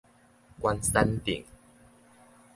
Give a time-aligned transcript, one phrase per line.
[0.59, 1.45] 關山鎮